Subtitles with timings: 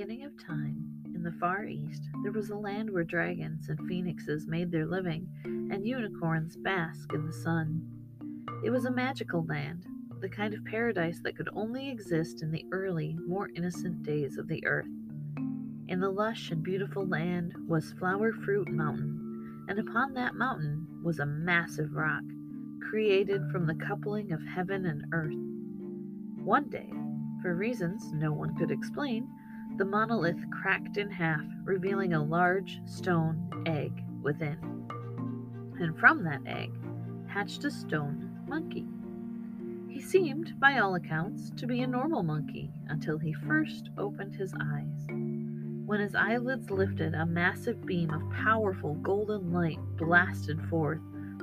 [0.00, 0.82] beginning of time,
[1.14, 5.28] in the far east, there was a land where dragons and phoenixes made their living,
[5.44, 7.86] and unicorns bask in the sun.
[8.64, 9.84] It was a magical land,
[10.22, 14.48] the kind of paradise that could only exist in the early, more innocent days of
[14.48, 14.88] the earth.
[15.88, 21.18] In the lush and beautiful land was Flower Fruit Mountain, and upon that mountain was
[21.18, 22.24] a massive rock,
[22.88, 25.36] created from the coupling of heaven and earth.
[26.42, 26.88] One day,
[27.42, 29.28] for reasons no one could explain,
[29.80, 34.58] the monolith cracked in half, revealing a large stone egg within.
[35.80, 36.70] And from that egg
[37.26, 38.86] hatched a stone monkey.
[39.88, 44.52] He seemed, by all accounts, to be a normal monkey until he first opened his
[44.52, 45.06] eyes.
[45.86, 51.00] When his eyelids lifted, a massive beam of powerful golden light blasted forth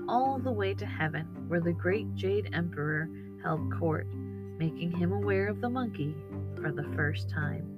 [0.07, 3.09] all the way to heaven, where the great Jade Emperor
[3.41, 4.05] held court,
[4.59, 6.13] making him aware of the monkey
[6.61, 7.76] for the first time.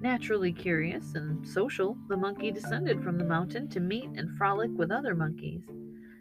[0.00, 4.92] Naturally curious and social, the monkey descended from the mountain to meet and frolic with
[4.92, 5.62] other monkeys.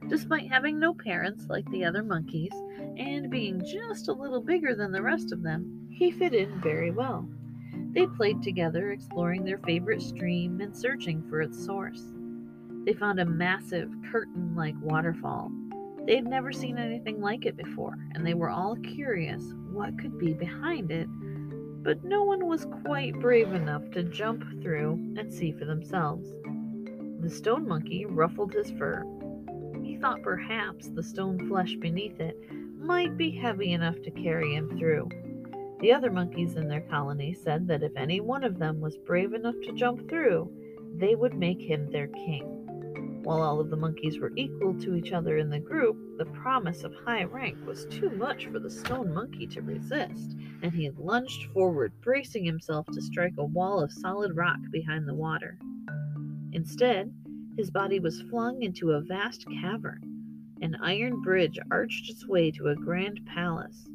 [0.07, 2.53] Despite having no parents like the other monkeys
[2.97, 6.89] and being just a little bigger than the rest of them, he fit in very
[6.89, 7.29] well.
[7.91, 12.13] They played together, exploring their favorite stream and searching for its source.
[12.85, 15.51] They found a massive, curtain like waterfall.
[16.05, 20.17] They had never seen anything like it before, and they were all curious what could
[20.17, 21.07] be behind it
[21.87, 26.27] but no one was quite brave enough to jump through and see for themselves.
[27.21, 29.05] The stone monkey ruffled his fur.
[29.81, 32.37] He thought perhaps the stone flesh beneath it
[32.77, 35.07] might be heavy enough to carry him through.
[35.79, 39.31] The other monkeys in their colony said that if any one of them was brave
[39.31, 40.51] enough to jump through,
[40.93, 42.56] they would make him their king.
[43.27, 46.85] While all of the monkeys were equal to each other in the group, the promise
[46.85, 51.51] of high rank was too much for the stone monkey to resist, and he lunged
[51.51, 55.59] forward, bracing himself to strike a wall of solid rock behind the water.
[56.53, 57.13] Instead,
[57.57, 59.99] his body was flung into a vast cavern.
[60.61, 63.89] An iron bridge arched its way to a grand palace.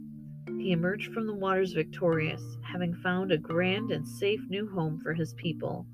[0.59, 5.15] He emerged from the waters victorious, having found a grand and safe new home for
[5.15, 5.87] his people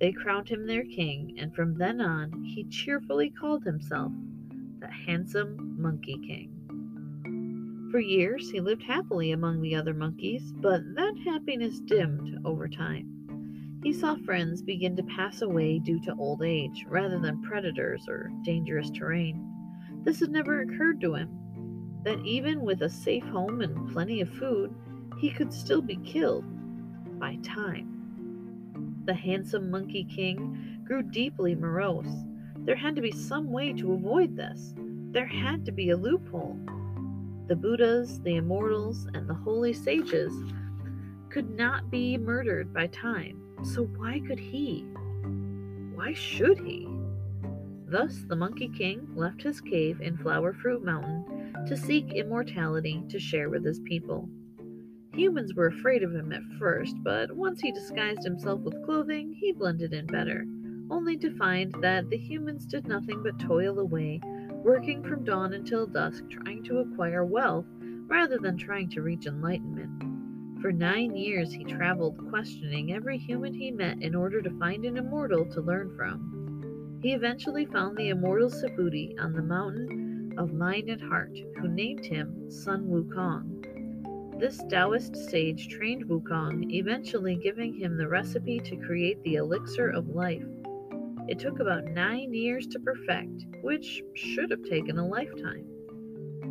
[0.00, 4.12] they crowned him their king, and from then on he cheerfully called himself
[4.80, 7.88] the handsome Monkey King.
[7.90, 13.80] For years he lived happily among the other monkeys, but that happiness dimmed over time.
[13.82, 18.30] He saw friends begin to pass away due to old age rather than predators or
[18.44, 19.44] dangerous terrain.
[20.04, 21.30] This had never occurred to him
[22.04, 24.72] that even with a safe home and plenty of food,
[25.18, 26.44] he could still be killed
[27.18, 27.97] by time
[29.08, 32.26] the handsome Monkey King, grew deeply morose.
[32.58, 34.74] There had to be some way to avoid this.
[35.12, 36.58] There had to be a loophole.
[37.46, 40.34] The Buddhas, the immortals, and the holy sages
[41.30, 43.40] could not be murdered by time.
[43.62, 44.84] So why could he?
[45.94, 46.86] Why should he?
[47.86, 53.18] Thus the Monkey King left his cave in Flower Fruit Mountain to seek immortality to
[53.18, 54.28] share with his people.
[55.18, 59.50] Humans were afraid of him at first, but once he disguised himself with clothing, he
[59.50, 60.46] blended in better,
[60.90, 64.20] only to find that the humans did nothing but toil away,
[64.62, 67.66] working from dawn until dusk, trying to acquire wealth
[68.06, 69.90] rather than trying to reach enlightenment.
[70.62, 74.96] For nine years he traveled, questioning every human he met in order to find an
[74.96, 77.00] immortal to learn from.
[77.02, 82.06] He eventually found the immortal Subhuti on the mountain of mind and heart, who named
[82.06, 83.58] him Sun Wukong.
[84.38, 90.10] This Taoist sage trained Wukong, eventually giving him the recipe to create the elixir of
[90.10, 90.46] life.
[91.26, 95.66] It took about nine years to perfect, which should have taken a lifetime.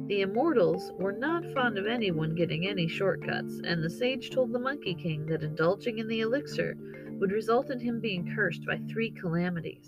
[0.07, 4.59] The immortals were not fond of anyone getting any shortcuts, and the sage told the
[4.59, 6.75] Monkey King that indulging in the elixir
[7.19, 9.87] would result in him being cursed by three calamities.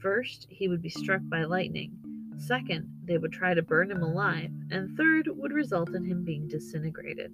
[0.00, 1.98] First, he would be struck by lightning.
[2.36, 6.48] Second, they would try to burn him alive, and third would result in him being
[6.48, 7.32] disintegrated.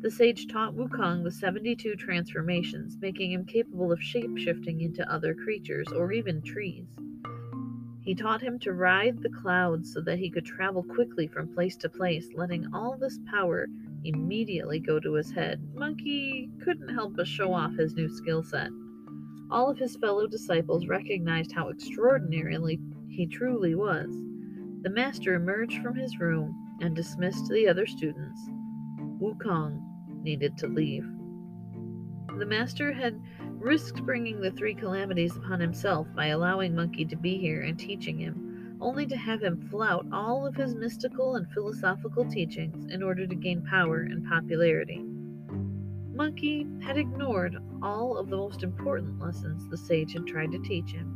[0.00, 5.34] The sage taught Wukong the 72 transformations, making him capable of shape shifting into other
[5.34, 6.86] creatures or even trees.
[8.02, 11.76] He taught him to ride the clouds so that he could travel quickly from place
[11.78, 13.66] to place, letting all this power
[14.04, 15.60] immediately go to his head.
[15.74, 18.70] Monkey couldn't help but show off his new skill set.
[19.50, 22.78] All of his fellow disciples recognized how extraordinarily
[23.08, 24.14] he truly was.
[24.86, 28.48] The master emerged from his room and dismissed the other students.
[29.18, 29.82] Wukong
[30.22, 31.04] needed to leave.
[32.38, 33.20] The master had
[33.54, 38.16] risked bringing the three calamities upon himself by allowing Monkey to be here and teaching
[38.16, 43.26] him, only to have him flout all of his mystical and philosophical teachings in order
[43.26, 45.04] to gain power and popularity.
[46.14, 50.92] Monkey had ignored all of the most important lessons the sage had tried to teach
[50.92, 51.15] him.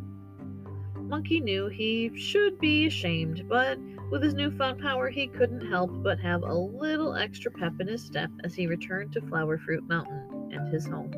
[1.10, 3.80] Monkey knew he should be ashamed, but
[4.12, 8.04] with his newfound power, he couldn't help but have a little extra pep in his
[8.04, 11.10] step as he returned to Flower Fruit Mountain and his home.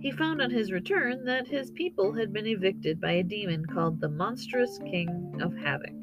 [0.00, 4.00] He found on his return that his people had been evicted by a demon called
[4.00, 5.94] the Monstrous King of Havoc.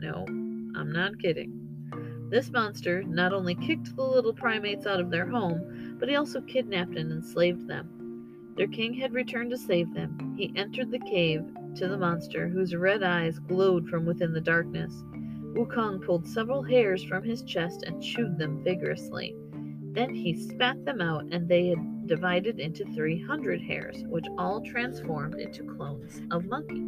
[0.00, 2.28] No, I'm not kidding.
[2.28, 6.40] This monster not only kicked the little primates out of their home, but he also
[6.40, 8.52] kidnapped and enslaved them.
[8.56, 10.34] Their king had returned to save them.
[10.36, 11.44] He entered the cave
[11.76, 15.04] to the monster, whose red eyes glowed from within the darkness.
[15.54, 19.34] Wukong pulled several hairs from his chest and chewed them vigorously.
[19.92, 25.36] Then he spat them out, and they had divided into 300 hairs, which all transformed
[25.36, 26.84] into clones of Monkey.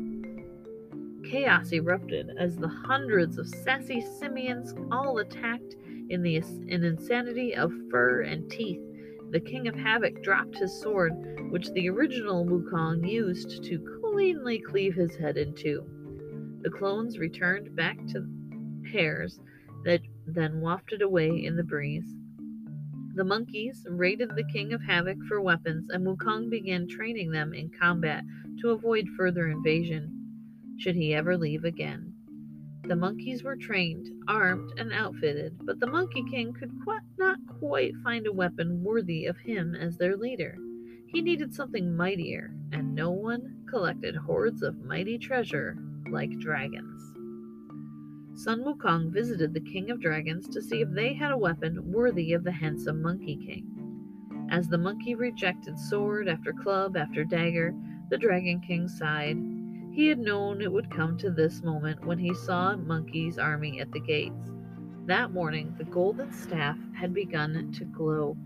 [1.25, 5.77] Chaos erupted as the hundreds of sassy simians all attacked
[6.09, 8.81] in the in insanity of fur and teeth.
[9.31, 11.13] The King of Havoc dropped his sword,
[11.51, 15.87] which the original Wukong used to cleanly cleave his head in two.
[16.63, 18.27] The clones returned back to
[18.91, 19.39] hairs
[19.85, 22.11] that then wafted away in the breeze.
[23.15, 27.71] The monkeys raided the King of Havoc for weapons, and Wukong began training them in
[27.71, 28.25] combat
[28.61, 30.11] to avoid further invasion,
[30.79, 32.15] should he ever leave again.
[32.85, 36.73] The monkeys were trained, armed, and outfitted, but the Monkey King could
[37.19, 40.57] not quite find a weapon worthy of him as their leader.
[41.07, 45.77] He needed something mightier, and no one collected hordes of mighty treasure
[46.11, 47.01] like dragons.
[48.35, 52.33] Sun Wukong visited the King of Dragons to see if they had a weapon worthy
[52.33, 54.47] of the handsome Monkey King.
[54.51, 57.75] As the monkey rejected sword after club after dagger,
[58.11, 59.37] the Dragon King sighed.
[59.99, 63.91] He had known it would come to this moment when he saw Monkey's army at
[63.91, 64.53] the gates.
[65.07, 68.37] That morning, the golden staff had begun to glow,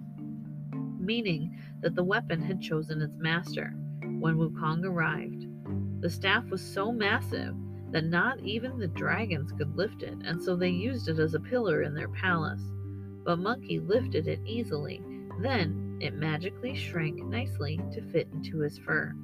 [0.99, 3.75] meaning that the weapon had chosen its master
[4.19, 5.47] when Wukong arrived.
[6.01, 7.55] The staff was so massive
[7.91, 11.41] that not even the dragons could lift it, and so they used it as a
[11.41, 12.65] pillar in their palace.
[13.27, 15.03] But Monkey lifted it easily.
[15.43, 19.15] Then it magically shrank nicely to fit into his fur.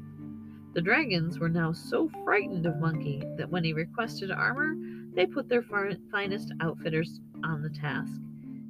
[0.75, 4.75] The dragons were now so frightened of Monkey that when he requested armor,
[5.15, 8.21] they put their finest outfitters on the task.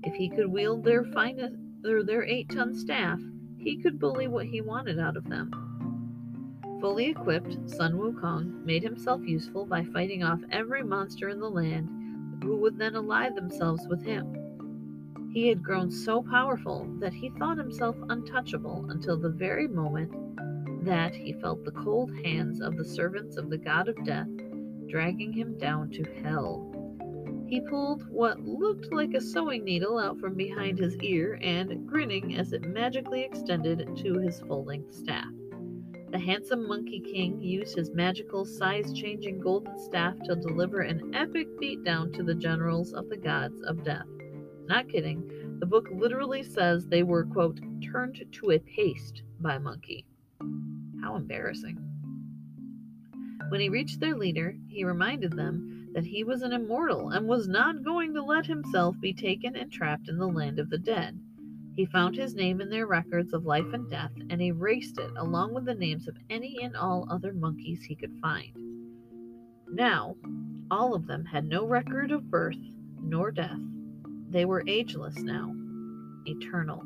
[0.05, 3.21] If he could wield their finest or their eight-ton staff,
[3.59, 5.50] he could bully what he wanted out of them.
[6.81, 11.89] Fully equipped, Sun Wukong made himself useful by fighting off every monster in the land
[12.43, 15.31] who would then ally themselves with him.
[15.33, 20.12] He had grown so powerful that he thought himself untouchable until the very moment
[20.84, 24.28] that he felt the cold hands of the servants of the god of death
[24.88, 26.64] dragging him down to hell.
[27.46, 32.36] He pulled what looked like a sewing needle out from behind his ear and, grinning
[32.36, 35.28] as it magically extended to his full length staff.
[36.10, 41.48] The handsome Monkey King used his magical, size changing golden staff to deliver an epic
[41.60, 44.06] beatdown to the generals of the gods of death.
[44.66, 50.06] Not kidding, the book literally says they were, quote, turned to a paste by Monkey.
[51.08, 51.78] How embarrassing.
[53.49, 57.49] When he reached their leader, he reminded them that he was an immortal and was
[57.49, 61.18] not going to let himself be taken and trapped in the land of the dead.
[61.75, 65.54] He found his name in their records of life and death and erased it along
[65.54, 68.52] with the names of any and all other monkeys he could find.
[69.66, 70.14] Now,
[70.71, 72.61] all of them had no record of birth
[73.00, 73.62] nor death.
[74.28, 75.54] They were ageless now,
[76.26, 76.85] eternal.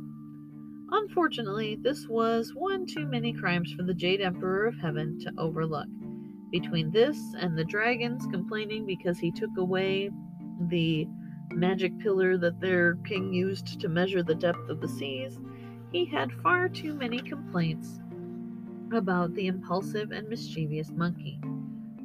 [0.94, 5.87] Unfortunately, this was one too many crimes for the Jade Emperor of Heaven to overlook.
[6.50, 10.11] Between this and the dragons complaining because he took away
[10.68, 11.08] the
[11.54, 15.38] magic pillar that their king used to measure the depth of the seas,
[15.92, 17.99] he had far too many complaints
[18.92, 21.40] about the impulsive and mischievous monkey.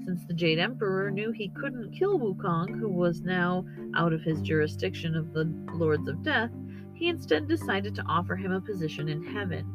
[0.05, 3.65] Since the Jade Emperor knew he couldn't kill Wukong, who was now
[3.95, 6.51] out of his jurisdiction of the Lords of Death,
[6.97, 9.71] he instead decided to offer him a position in heaven.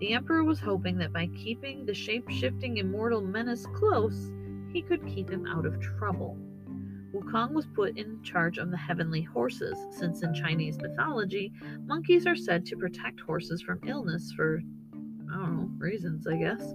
[0.00, 4.32] The Emperor was hoping that by keeping the shape shifting immortal menace close,
[4.72, 6.36] he could keep him out of trouble.
[7.14, 11.52] Wukong was put in charge of the heavenly horses, since in Chinese mythology,
[11.86, 14.60] monkeys are said to protect horses from illness for,
[14.92, 16.74] I don't know, reasons, I guess.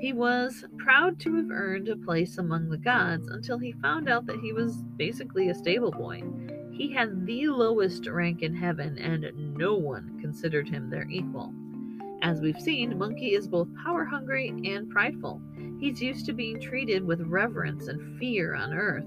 [0.00, 4.26] He was proud to have earned a place among the gods until he found out
[4.26, 6.22] that he was basically a stable boy.
[6.74, 11.54] He had the lowest rank in heaven, and no one considered him their equal.
[12.20, 15.40] As we've seen, Monkey is both power hungry and prideful.
[15.78, 19.04] He's used to being treated with reverence and fear on earth.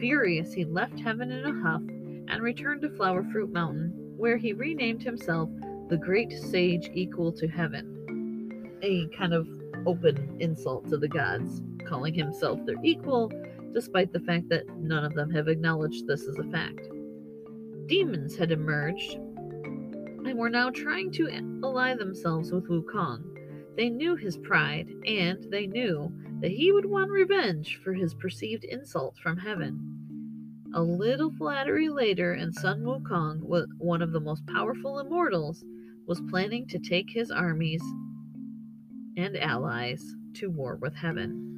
[0.00, 1.82] Furious, he left heaven in a huff
[2.28, 5.48] and returned to Flower Fruit Mountain, where he renamed himself
[5.88, 8.76] the great sage equal to heaven.
[8.82, 9.46] A kind of
[9.86, 13.30] open insult to the gods, calling himself their equal,
[13.72, 16.88] despite the fact that none of them have acknowledged this as a fact.
[17.86, 21.28] Demons had emerged and were now trying to
[21.62, 23.22] ally themselves with Wukong.
[23.76, 28.64] They knew his pride, and they knew that he would want revenge for his perceived
[28.64, 30.70] insult from heaven.
[30.74, 33.40] A little flattery later, and Sun Wukong,
[33.78, 35.64] one of the most powerful immortals,
[36.06, 37.82] was planning to take his armies
[39.16, 41.53] and allies to war with heaven.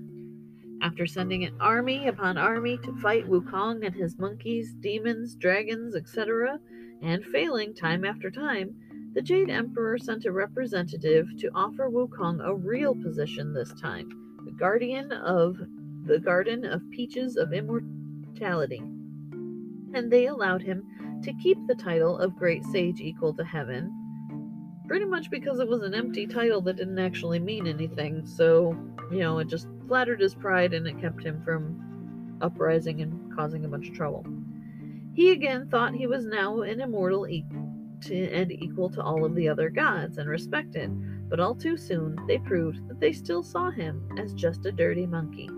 [0.86, 6.60] After sending an army upon army to fight Wukong and his monkeys, demons, dragons, etc.,
[7.02, 8.76] and failing time after time,
[9.12, 14.08] the Jade Emperor sent a representative to offer Wukong a real position this time
[14.44, 15.58] the guardian of
[16.04, 18.78] the Garden of Peaches of Immortality.
[19.92, 20.84] And they allowed him
[21.24, 23.90] to keep the title of Great Sage equal to Heaven,
[24.86, 28.76] pretty much because it was an empty title that didn't actually mean anything, so,
[29.10, 33.64] you know, it just flattered his pride and it kept him from uprising and causing
[33.64, 34.24] a bunch of trouble.
[35.14, 37.46] He again thought he was now an immortal e-
[38.02, 40.90] to, and equal to all of the other gods and respected,
[41.30, 45.06] but all too soon they proved that they still saw him as just a dirty
[45.06, 45.48] monkey.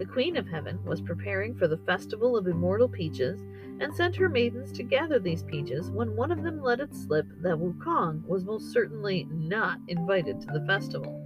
[0.00, 3.44] The Queen of Heaven was preparing for the festival of immortal peaches
[3.80, 7.26] and sent her maidens to gather these peaches when one of them let it slip
[7.42, 11.22] that Wukong was most certainly not invited to the festival.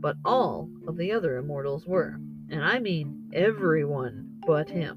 [0.00, 4.96] But all of the other immortals were, and I mean everyone but him.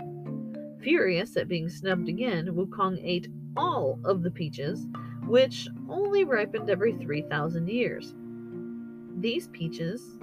[0.82, 4.88] Furious at being snubbed again, Wukong ate all of the peaches,
[5.28, 8.16] which only ripened every 3,000 years.
[9.20, 10.18] These peaches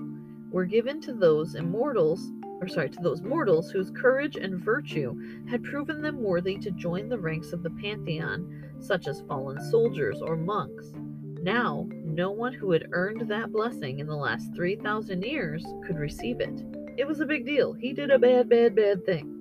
[0.51, 5.15] were given to those immortals, or sorry, to those mortals whose courage and virtue
[5.49, 10.23] had proven them worthy to join the ranks of the pantheon, such as fallen soldiers
[10.23, 10.93] or monks.
[11.43, 16.41] Now, no one who had earned that blessing in the last 3,000 years could receive
[16.41, 16.65] it.
[16.97, 17.73] It was a big deal.
[17.75, 19.33] He did a bad, bad, bad thing.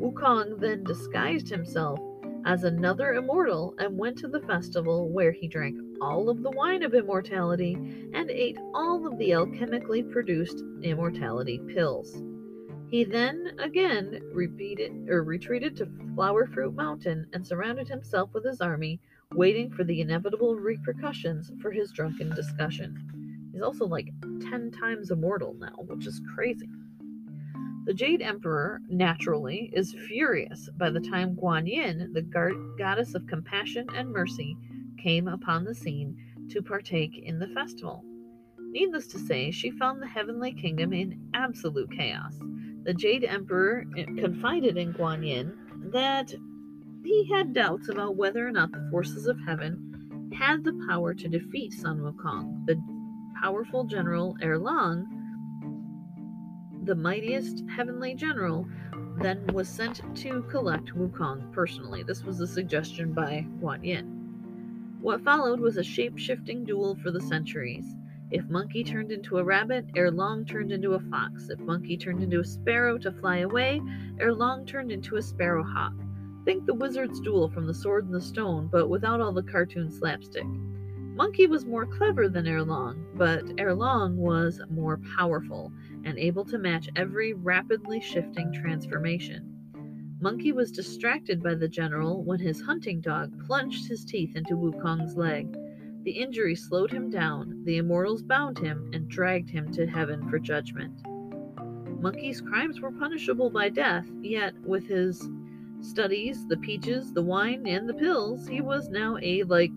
[0.00, 1.98] Wukong then disguised himself
[2.44, 6.82] as another immortal and went to the festival where he drank all of the wine
[6.82, 7.74] of immortality
[8.14, 12.22] and ate all of the alchemically produced immortality pills.
[12.90, 19.00] He then again repeated retreated to Flower Fruit Mountain and surrounded himself with his army,
[19.34, 23.50] waiting for the inevitable repercussions for his drunken discussion.
[23.52, 26.68] He's also like 10 times immortal now, which is crazy.
[27.84, 32.22] The Jade Emperor, naturally, is furious by the time Guan Yin, the
[32.78, 34.56] goddess of compassion and mercy,
[34.98, 36.16] came upon the scene
[36.50, 38.04] to partake in the festival.
[38.58, 42.38] Needless to say, she found the heavenly kingdom in absolute chaos.
[42.84, 45.56] The Jade Emperor eh, confided in Guan Yin
[45.92, 46.34] that
[47.04, 51.28] he had doubts about whether or not the forces of heaven had the power to
[51.28, 52.66] defeat Sun Wukong.
[52.66, 52.80] The
[53.40, 55.06] powerful general Erlang
[56.88, 58.66] the mightiest heavenly general,
[59.20, 62.02] then was sent to collect Wukong personally.
[62.02, 64.17] This was a suggestion by Guan Yin.
[65.00, 67.86] What followed was a shape shifting duel for the centuries.
[68.32, 71.48] If Monkey turned into a rabbit, Erlang turned into a fox.
[71.48, 73.80] If Monkey turned into a sparrow to fly away,
[74.18, 75.94] Erlang turned into a sparrow hawk.
[76.44, 79.88] Think the wizard's duel from the sword and the stone, but without all the cartoon
[79.88, 80.46] slapstick.
[81.14, 85.72] Monkey was more clever than Erlang, but Erlang was more powerful
[86.04, 89.47] and able to match every rapidly shifting transformation.
[90.20, 95.16] Monkey was distracted by the general when his hunting dog plunged his teeth into Wukong's
[95.16, 95.56] leg.
[96.02, 100.40] The injury slowed him down, the immortals bound him, and dragged him to heaven for
[100.40, 101.02] judgment.
[102.00, 105.28] Monkey's crimes were punishable by death, yet, with his
[105.80, 109.70] studies, the peaches, the wine, and the pills, he was now a, like,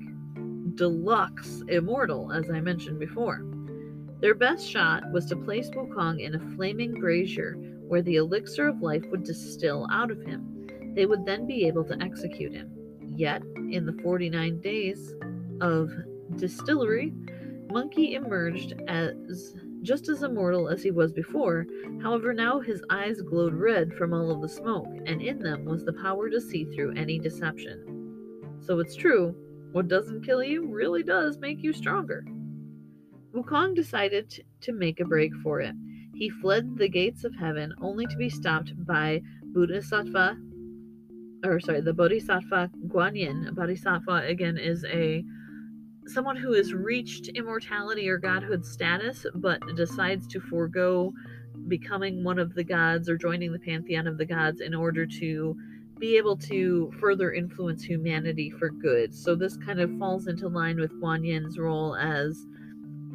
[0.74, 3.46] deluxe immortal, as I mentioned before.
[4.22, 8.82] Their best shot was to place Wukong in a flaming brazier where the elixir of
[8.82, 10.94] life would distill out of him.
[10.96, 12.72] They would then be able to execute him.
[13.18, 15.14] Yet, in the 49 days
[15.60, 15.92] of
[16.38, 17.12] distillery,
[17.70, 21.68] Monkey emerged as just as immortal as he was before.
[22.02, 25.84] However, now his eyes glowed red from all of the smoke, and in them was
[25.84, 28.56] the power to see through any deception.
[28.62, 29.36] So it's true,
[29.74, 32.24] what doesn't kill you really does make you stronger.
[33.36, 35.76] Wukong decided to make a break for it.
[36.14, 40.38] He fled the gates of heaven only to be stopped by Bodhisattva,
[41.44, 43.54] or sorry, the Bodhisattva Guanyin.
[43.56, 45.24] Bodhisattva again is a
[46.08, 51.14] someone who has reached immortality or godhood status, but decides to forego
[51.68, 55.56] becoming one of the gods or joining the pantheon of the gods in order to
[56.00, 59.14] be able to further influence humanity for good.
[59.14, 62.46] So this kind of falls into line with Guan Yin's role as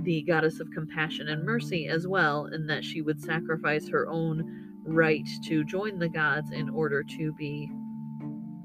[0.07, 4.81] the goddess of compassion and mercy as well, in that she would sacrifice her own
[4.85, 7.69] right to join the gods in order to be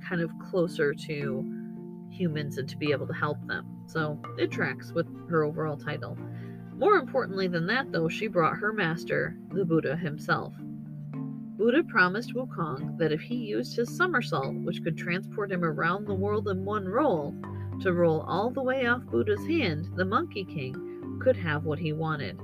[0.07, 1.43] kind of closer to
[2.11, 3.65] humans and to be able to help them.
[3.87, 6.15] So it tracks with her overall title.
[6.75, 10.53] More importantly than that, though, she brought her master, the Buddha himself.
[11.57, 16.13] Buddha promised Wukong that if he used his somersault, which could transport him around the
[16.13, 17.35] world in one roll,
[17.81, 20.90] to roll all the way off Buddha's hand, the Monkey King
[21.21, 22.39] could have what he wanted.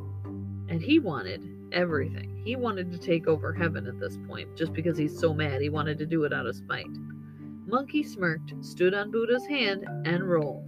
[0.70, 1.42] And he wanted
[1.72, 2.42] everything.
[2.46, 5.70] He wanted to take over heaven at this point, just because he's so mad he
[5.70, 6.86] wanted to do it out of spite.
[7.66, 10.64] Monkey smirked, stood on Buddha's hand, and rolled.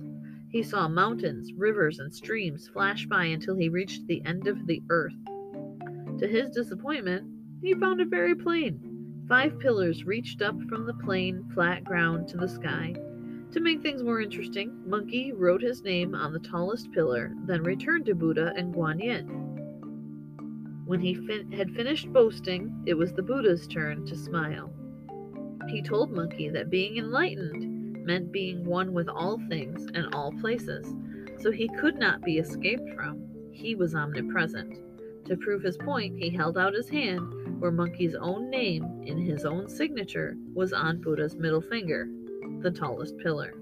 [0.50, 4.82] He saw mountains, rivers, and streams flash by until he reached the end of the
[4.90, 5.14] earth.
[6.18, 7.26] To his disappointment,
[7.62, 8.82] he found it very plain.
[9.30, 12.96] Five pillars reached up from the plain, flat ground to the sky.
[13.52, 18.06] To make things more interesting, Monkey wrote his name on the tallest pillar, then returned
[18.06, 19.26] to Buddha and Guan Yin.
[20.86, 24.72] When he fin- had finished boasting, it was the Buddha's turn to smile.
[25.68, 30.94] He told Monkey that being enlightened meant being one with all things and all places,
[31.40, 33.24] so he could not be escaped from.
[33.52, 34.78] He was omnipresent.
[35.26, 39.44] To prove his point, he held out his hand where Monkey's own name, in his
[39.44, 42.10] own signature, was on Buddha's middle finger,
[42.62, 43.54] the tallest pillar.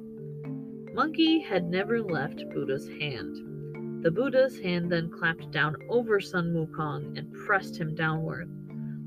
[0.94, 4.04] Monkey had never left Buddha's hand.
[4.04, 8.50] The Buddha's hand then clapped down over Sun Wukong and pressed him downward.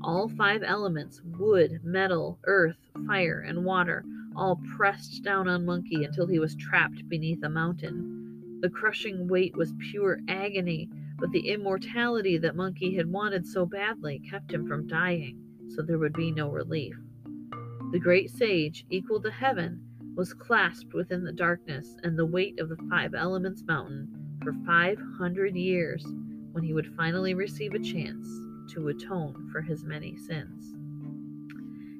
[0.03, 4.03] All five elements wood, metal, earth, fire, and water
[4.35, 8.59] all pressed down on Monkey until he was trapped beneath a mountain.
[8.61, 10.89] The crushing weight was pure agony
[11.21, 15.99] but the immortality that Monkey had wanted so badly kept him from dying, so there
[15.99, 16.95] would be no relief.
[17.91, 19.81] The great sage, equal to heaven,
[20.15, 24.07] was clasped within the darkness and the weight of the five elements mountain
[24.41, 26.05] for 500 years
[26.53, 28.25] when he would finally receive a chance
[28.69, 30.73] to atone for his many sins.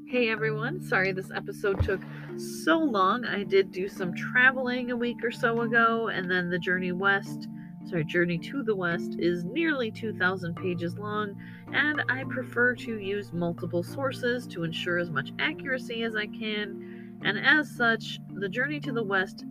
[0.07, 1.99] Hey everyone, sorry this episode took
[2.37, 3.25] so long.
[3.25, 7.49] I did do some traveling a week or so ago, and then the journey west
[7.85, 11.35] sorry, Journey to the West is nearly 2,000 pages long,
[11.73, 17.19] and I prefer to use multiple sources to ensure as much accuracy as I can.
[17.23, 19.45] And as such, the Journey to the West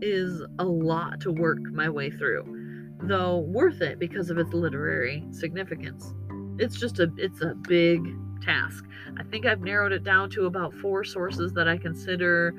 [0.00, 5.24] is a lot to work my way through, though worth it because of its literary
[5.30, 6.12] significance.
[6.58, 8.00] It's just a it's a big
[8.42, 8.84] task.
[9.18, 12.54] I think I've narrowed it down to about four sources that I consider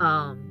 [0.00, 0.47] um,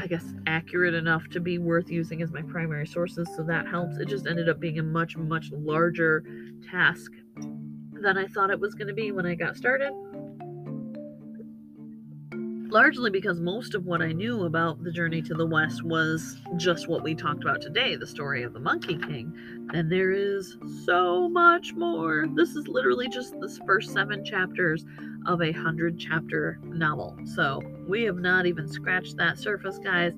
[0.00, 3.96] I guess, accurate enough to be worth using as my primary sources, so that helps.
[3.98, 6.22] It just ended up being a much, much larger
[6.70, 7.10] task
[8.00, 9.92] than I thought it was going to be when I got started.
[12.70, 16.86] Largely because most of what I knew about the journey to the West was just
[16.86, 19.32] what we talked about today the story of the Monkey King.
[19.72, 22.26] And there is so much more.
[22.34, 24.84] This is literally just the first seven chapters
[25.26, 27.18] of a hundred chapter novel.
[27.24, 30.12] So we have not even scratched that surface, guys.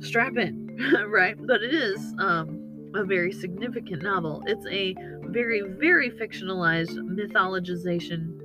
[0.00, 1.36] Strap in, right?
[1.46, 4.42] But it is um, a very significant novel.
[4.46, 8.41] It's a very, very fictionalized mythologization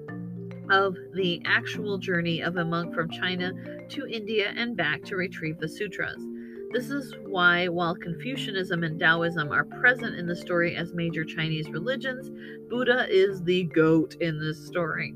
[0.69, 3.53] of the actual journey of a monk from China
[3.89, 6.21] to India and back to retrieve the sutras.
[6.71, 11.69] This is why, while Confucianism and Taoism are present in the story as major Chinese
[11.69, 12.29] religions,
[12.69, 15.15] Buddha is the goat in this story.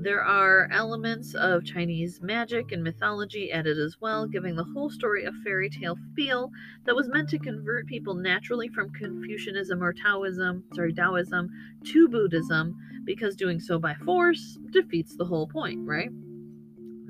[0.00, 5.24] There are elements of Chinese magic and mythology added as well, giving the whole story
[5.24, 6.52] a fairy tale feel
[6.86, 11.50] that was meant to convert people naturally from Confucianism or Taoism, sorry, Taoism
[11.86, 16.10] to Buddhism, because doing so by force defeats the whole point, right?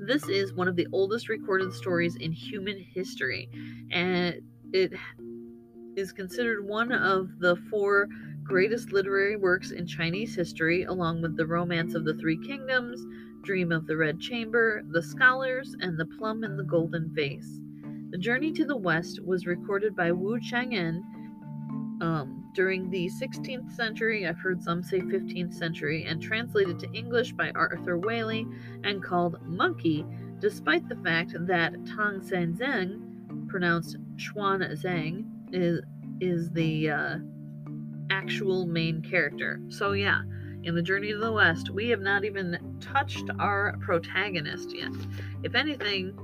[0.07, 3.49] This is one of the oldest recorded stories in human history,
[3.91, 4.41] and
[4.73, 4.93] it
[5.95, 8.07] is considered one of the four
[8.49, 12.99] greatest literary works in Chinese history, along with The Romance of the Three Kingdoms,
[13.43, 17.61] Dream of the Red Chamber, The Scholars, and The Plum in the Golden Vase.
[18.09, 21.03] The Journey to the West was recorded by Wu Chang'an
[22.01, 27.33] um, during the 16th century, I've heard some say 15th century, and translated to English
[27.33, 28.51] by Arthur Waley
[28.83, 30.03] and called Monkey,
[30.39, 35.81] despite the fact that Tang San Zeng, pronounced Xuan Zhang, is,
[36.19, 37.17] is the uh,
[38.09, 39.61] actual main character.
[39.69, 40.21] So, yeah,
[40.63, 44.91] in the Journey to the West, we have not even touched our protagonist yet.
[45.43, 46.17] If anything,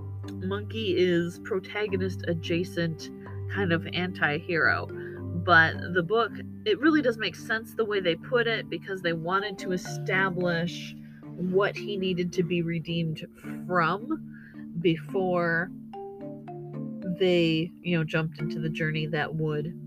[0.43, 3.09] Monkey is protagonist adjacent
[3.53, 4.87] kind of anti hero
[5.45, 6.31] but the book
[6.65, 10.95] it really does make sense the way they put it because they wanted to establish
[11.35, 13.23] what he needed to be redeemed
[13.67, 14.31] from
[14.81, 15.69] before
[17.19, 19.79] they, you know, jumped into the journey that would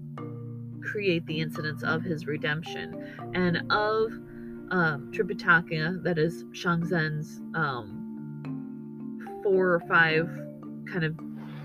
[0.91, 4.13] create the incidents of his redemption and of
[4.71, 10.29] um, Tripitaka, that is Shang Zhen's um, four or five
[10.91, 11.19] kind of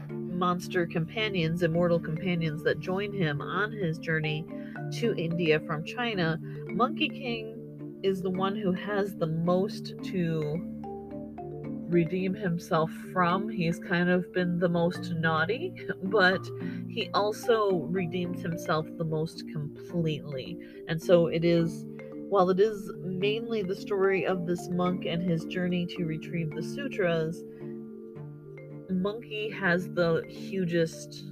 [0.09, 4.45] monster companions, immortal companions that join him on his journey
[4.93, 6.39] to India from China.
[6.67, 10.72] Monkey King is the one who has the most to
[11.93, 13.47] redeem himself from.
[13.47, 16.41] He's kind of been the most naughty, but
[16.89, 20.57] he also redeems himself the most completely.
[20.87, 21.85] And so it is,
[22.29, 26.63] while it is mainly the story of this monk and his journey to retrieve the
[26.63, 27.41] sutras,
[28.89, 31.25] Monkey has the hugest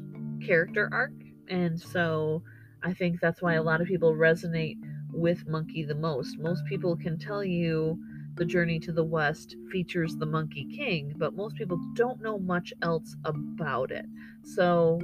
[0.46, 1.12] character arc.
[1.50, 2.44] And so
[2.84, 4.78] I think that's why a lot of people resonate
[5.14, 6.38] with Monkey the most.
[6.40, 8.00] Most people can tell you
[8.36, 12.74] the Journey to the West features the Monkey King, but most people don't know much
[12.82, 14.06] else about it.
[14.44, 15.00] So,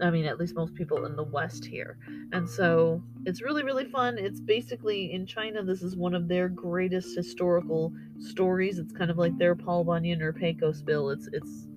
[0.00, 1.98] I mean, at least most people in the West here.
[2.32, 4.16] And so it's really, really fun.
[4.18, 8.78] It's basically in China, this is one of their greatest historical stories.
[8.78, 11.10] It's kind of like their Paul Bunyan or Pecos Bill.
[11.10, 11.68] It's, it's,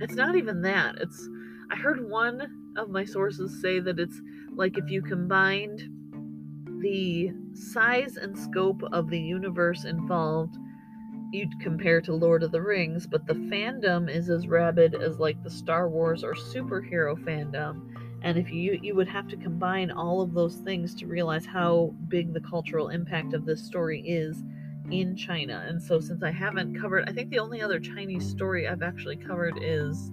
[0.00, 0.96] it's not even that.
[0.98, 1.28] It's,
[1.70, 4.20] I heard one of my sources say that it's
[4.54, 5.82] like if you combined
[6.80, 10.56] the size and scope of the universe involved
[11.30, 15.42] you'd compare to Lord of the Rings, but the fandom is as rabid as like
[15.42, 17.94] the Star Wars or superhero fandom.
[18.22, 21.94] And if you you would have to combine all of those things to realize how
[22.08, 24.42] big the cultural impact of this story is
[24.90, 25.64] in China.
[25.68, 29.16] And so since I haven't covered I think the only other Chinese story I've actually
[29.16, 30.10] covered is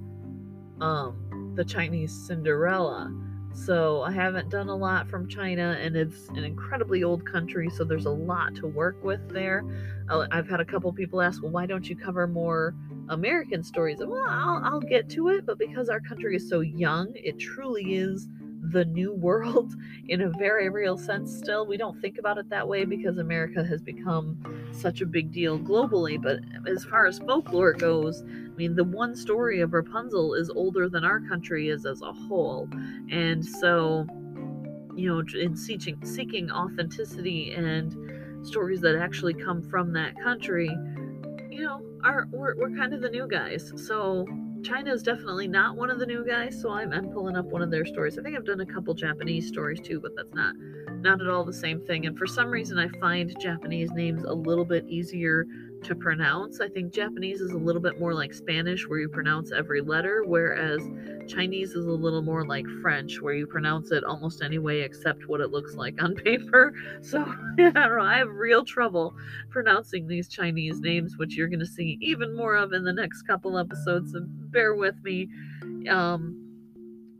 [0.81, 3.11] um the Chinese Cinderella
[3.55, 7.83] so I haven't done a lot from China, and it's an incredibly old country, so
[7.83, 9.63] there's a lot to work with there.
[10.09, 12.75] I've had a couple people ask, well, why don't you cover more
[13.09, 13.99] American stories?
[13.99, 17.95] Well, I'll, I'll get to it, but because our country is so young, it truly
[17.95, 18.27] is
[18.71, 19.73] the new world
[20.07, 21.65] in a very real sense still.
[21.65, 24.37] We don't think about it that way because America has become
[24.71, 26.21] such a big deal globally.
[26.21, 30.89] But as far as folklore goes, I mean, the one story of Rapunzel is older
[30.89, 32.69] than our country is as a whole.
[33.09, 34.07] And so,
[34.95, 40.69] you know, in seeking, seeking authenticity and stories that actually come from that country,
[41.49, 43.73] you know, are we're, we're kind of the new guys.
[43.75, 44.25] So
[44.65, 47.61] China is definitely not one of the new guys, so I'm, I'm pulling up one
[47.61, 48.17] of their stories.
[48.17, 50.55] I think I've done a couple Japanese stories too, but that's not
[51.01, 52.07] not at all the same thing.
[52.07, 55.45] And for some reason, I find Japanese names a little bit easier
[55.85, 56.59] to pronounce.
[56.59, 60.23] I think Japanese is a little bit more like Spanish, where you pronounce every letter,
[60.25, 60.81] whereas
[61.27, 65.27] Chinese is a little more like French, where you pronounce it almost any way except
[65.27, 66.73] what it looks like on paper.
[67.01, 67.23] So
[67.59, 68.15] I.
[68.15, 69.13] I have real trouble
[69.49, 73.23] pronouncing these Chinese names, which you're going to see even more of in the next
[73.23, 74.13] couple episodes.
[74.13, 75.27] So bear with me.
[75.89, 76.41] Um,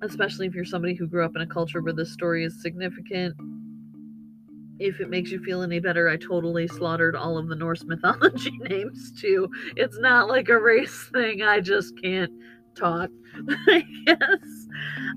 [0.01, 3.35] especially if you're somebody who grew up in a culture where this story is significant
[4.79, 8.51] if it makes you feel any better, I totally slaughtered all of the Norse mythology
[8.69, 9.49] names too.
[9.75, 11.41] It's not like a race thing.
[11.41, 12.31] I just can't
[12.75, 13.09] talk,
[13.67, 14.67] I guess.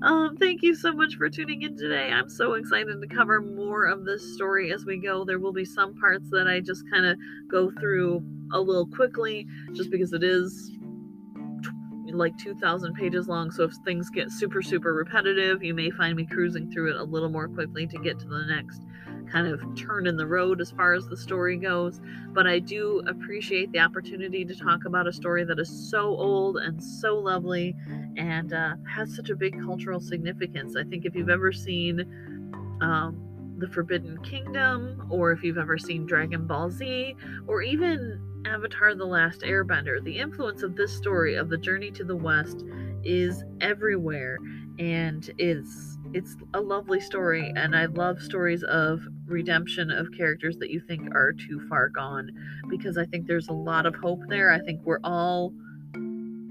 [0.01, 2.09] Um, thank you so much for tuning in today.
[2.09, 5.25] I'm so excited to cover more of this story as we go.
[5.25, 7.17] There will be some parts that I just kind of
[7.51, 10.71] go through a little quickly, just because it is
[12.13, 13.51] like 2,000 pages long.
[13.51, 17.03] So if things get super, super repetitive, you may find me cruising through it a
[17.03, 18.81] little more quickly to get to the next
[19.31, 21.99] kind of turn in the road as far as the story goes.
[22.29, 26.57] But I do appreciate the opportunity to talk about a story that is so old
[26.57, 27.75] and so lovely
[28.17, 30.75] and uh, has such a big cultural significance.
[30.75, 32.01] I think if you've ever seen
[32.81, 37.15] um, The Forbidden Kingdom, or if you've ever seen Dragon Ball Z,
[37.47, 42.03] or even Avatar The Last Airbender, the influence of this story of the journey to
[42.03, 42.63] the West
[43.03, 44.37] is everywhere
[44.79, 50.69] and is it's a lovely story and i love stories of redemption of characters that
[50.69, 52.29] you think are too far gone
[52.69, 54.51] because i think there's a lot of hope there.
[54.51, 55.53] I think we're all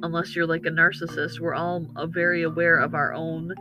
[0.03, 3.53] unless you're like a narcissist we're all uh, very aware of our own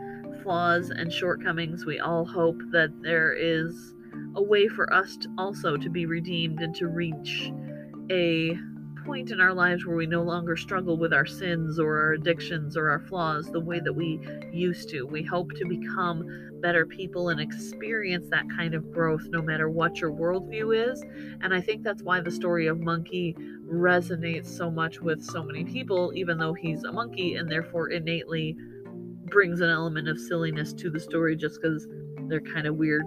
[0.42, 1.84] flaws and shortcomings.
[1.84, 3.94] We all hope that there is
[4.34, 7.52] a way for us to also to be redeemed and to reach
[8.10, 8.58] a
[9.08, 12.76] point in our lives where we no longer struggle with our sins or our addictions
[12.76, 14.20] or our flaws the way that we
[14.52, 15.06] used to.
[15.06, 19.98] We hope to become better people and experience that kind of growth no matter what
[19.98, 21.02] your worldview is.
[21.40, 23.34] And I think that's why the story of Monkey
[23.66, 28.58] resonates so much with so many people, even though he's a monkey and therefore innately
[29.30, 31.88] brings an element of silliness to the story just because
[32.26, 33.06] they're kind of weird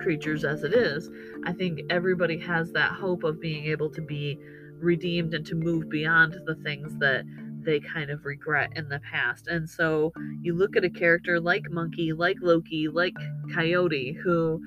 [0.00, 1.10] creatures as it is.
[1.44, 4.38] I think everybody has that hope of being able to be
[4.82, 7.24] redeemed and to move beyond the things that
[7.64, 9.46] they kind of regret in the past.
[9.46, 10.12] And so
[10.42, 13.14] you look at a character like Monkey, like Loki, like
[13.54, 14.60] Coyote, who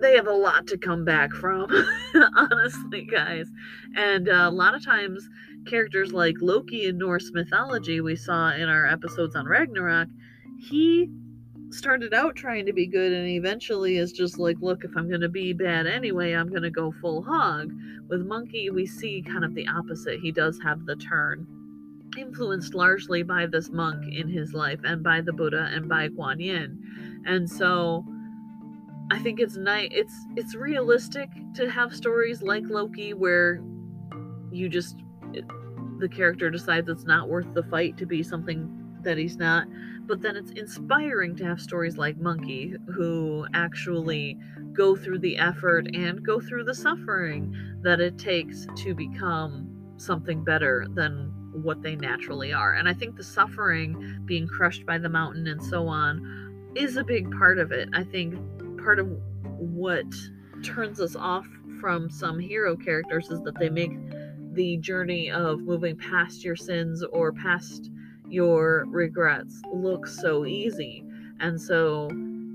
[0.00, 1.70] they have a lot to come back from,
[2.36, 3.48] honestly, guys.
[3.96, 5.28] And uh, a lot of times,
[5.66, 10.08] characters like Loki in Norse mythology, we saw in our episodes on Ragnarok,
[10.58, 11.10] he
[11.74, 15.20] started out trying to be good and eventually is just like, look, if I'm going
[15.20, 17.72] to be bad anyway, I'm going to go full hog.
[18.08, 20.20] With Monkey, we see kind of the opposite.
[20.20, 21.46] He does have the turn,
[22.16, 26.40] influenced largely by this monk in his life and by the Buddha and by Kuan
[26.40, 27.22] Yin.
[27.26, 28.04] And so
[29.10, 33.62] I think it's nice it's it's realistic to have stories like Loki where
[34.50, 34.96] you just
[35.32, 35.44] it,
[35.98, 39.66] the character decides it's not worth the fight to be something that he's not
[40.06, 44.38] but then it's inspiring to have stories like Monkey, who actually
[44.72, 50.44] go through the effort and go through the suffering that it takes to become something
[50.44, 52.74] better than what they naturally are.
[52.74, 57.04] And I think the suffering, being crushed by the mountain and so on, is a
[57.04, 57.88] big part of it.
[57.94, 58.34] I think
[58.82, 59.06] part of
[59.44, 60.06] what
[60.62, 61.46] turns us off
[61.80, 63.92] from some hero characters is that they make
[64.52, 67.90] the journey of moving past your sins or past
[68.28, 71.04] your regrets look so easy.
[71.40, 72.08] And so,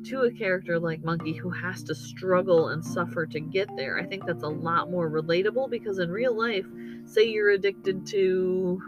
[0.05, 4.05] to a character like Monkey who has to struggle and suffer to get there, I
[4.05, 6.65] think that's a lot more relatable because in real life,
[7.05, 8.81] say you're addicted to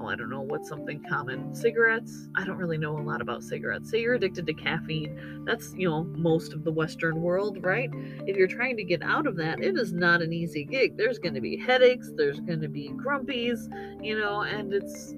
[0.00, 1.54] oh, I don't know what's something common.
[1.54, 2.28] Cigarettes?
[2.34, 3.90] I don't really know a lot about cigarettes.
[3.90, 5.44] Say you're addicted to caffeine.
[5.44, 7.90] That's, you know, most of the Western world, right?
[8.26, 10.96] If you're trying to get out of that, it is not an easy gig.
[10.96, 13.68] There's going to be headaches, there's going to be grumpies,
[14.02, 15.14] you know, and it's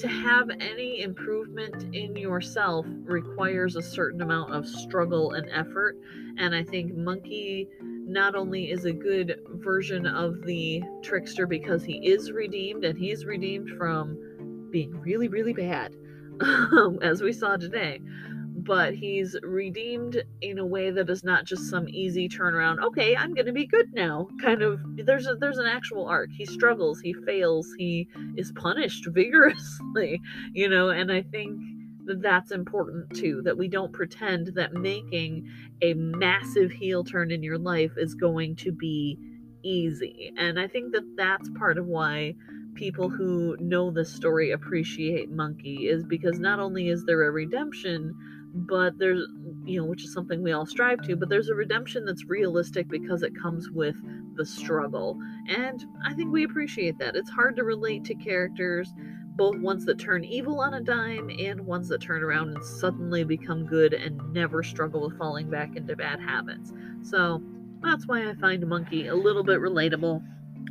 [0.00, 5.96] to have any improvement in yourself requires a certain amount of struggle and effort.
[6.38, 11.98] And I think Monkey not only is a good version of the trickster because he
[12.08, 15.94] is redeemed and he's redeemed from being really, really bad,
[16.40, 18.00] um, as we saw today,
[18.64, 23.34] but he's redeemed in a way that is not just some easy turnaround okay i'm
[23.34, 26.30] gonna be good now kind of there's a there's an actual arc.
[26.30, 30.20] He struggles he fails he is punished vigorously
[30.52, 31.58] you know and i think
[32.06, 35.48] that that's important too that we don't pretend that making
[35.82, 39.18] a massive heel turn in your life is going to be
[39.62, 40.32] easy.
[40.36, 42.34] And i think that that's part of why
[42.74, 48.14] people who know the story appreciate monkey is because not only is there a redemption
[48.52, 49.26] but there's
[49.64, 52.88] you know which is something we all strive to but there's a redemption that's realistic
[52.88, 53.96] because it comes with
[54.36, 55.18] the struggle.
[55.48, 57.16] And i think we appreciate that.
[57.16, 58.92] It's hard to relate to characters
[59.36, 63.24] both ones that turn evil on a dime and ones that turn around and suddenly
[63.24, 66.72] become good and never struggle with falling back into bad habits.
[67.02, 67.42] So
[67.82, 70.22] that's why i find monkey a little bit relatable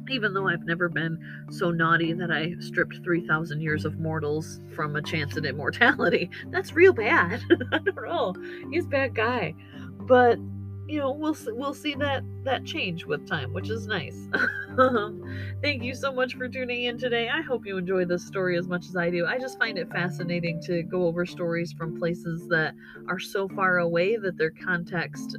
[0.10, 1.20] even though I've never been
[1.52, 6.30] so naughty that I stripped 3,000 years of mortals from a chance at immortality.
[6.48, 7.42] That's real bad.
[7.72, 8.36] I don't know.
[8.72, 9.54] He's a bad guy.
[10.02, 10.40] But,
[10.88, 14.28] you know, we'll, we'll see that, that change with time, which is nice.
[15.62, 17.30] Thank you so much for tuning in today.
[17.30, 19.26] I hope you enjoy this story as much as I do.
[19.28, 22.74] I just find it fascinating to go over stories from places that
[23.08, 25.38] are so far away that their context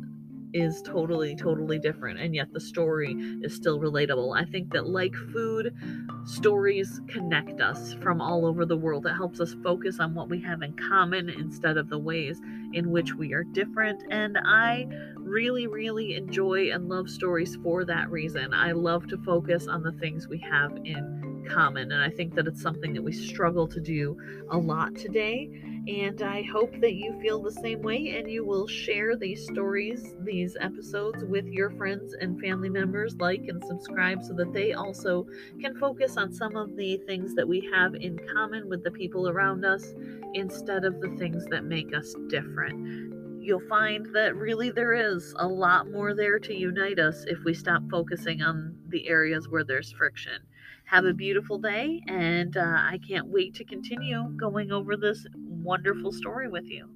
[0.53, 4.37] is totally, totally different, and yet the story is still relatable.
[4.37, 5.75] I think that, like food,
[6.25, 9.07] stories connect us from all over the world.
[9.07, 12.41] It helps us focus on what we have in common instead of the ways
[12.73, 14.03] in which we are different.
[14.11, 14.87] And I
[15.17, 18.53] really, really enjoy and love stories for that reason.
[18.53, 22.47] I love to focus on the things we have in common, and I think that
[22.47, 24.17] it's something that we struggle to do
[24.51, 25.51] a lot today.
[25.89, 30.15] And I hope that you feel the same way and you will share these stories,
[30.21, 33.17] these episodes with your friends and family members.
[33.17, 35.27] Like and subscribe so that they also
[35.61, 39.29] can focus on some of the things that we have in common with the people
[39.29, 39.95] around us
[40.35, 43.11] instead of the things that make us different
[43.43, 47.55] you'll find that really there is a lot more there to unite us if we
[47.55, 50.43] stop focusing on the areas where there's friction.
[50.91, 56.13] Have a beautiful day, and uh, I can't wait to continue going over this wonderful
[56.13, 56.91] story with you.